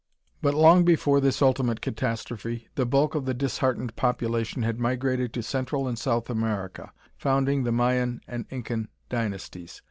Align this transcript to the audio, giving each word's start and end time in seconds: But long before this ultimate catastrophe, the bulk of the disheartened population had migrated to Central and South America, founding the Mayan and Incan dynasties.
But 0.41 0.55
long 0.55 0.83
before 0.83 1.21
this 1.21 1.43
ultimate 1.43 1.79
catastrophe, 1.79 2.67
the 2.73 2.87
bulk 2.87 3.13
of 3.13 3.25
the 3.25 3.35
disheartened 3.35 3.95
population 3.95 4.63
had 4.63 4.79
migrated 4.79 5.31
to 5.33 5.43
Central 5.43 5.87
and 5.87 5.95
South 5.99 6.27
America, 6.27 6.91
founding 7.19 7.65
the 7.65 7.71
Mayan 7.71 8.21
and 8.27 8.47
Incan 8.49 8.87
dynasties. 9.09 9.79